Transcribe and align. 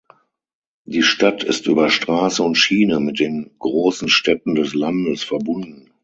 Die 0.85 1.03
Stadt 1.03 1.43
ist 1.43 1.67
über 1.67 1.91
Straße 1.91 2.41
und 2.41 2.55
Schiene 2.55 2.99
mit 2.99 3.19
den 3.19 3.51
großen 3.59 4.09
Städten 4.09 4.55
des 4.55 4.73
Landes 4.73 5.23
verbunden. 5.23 5.91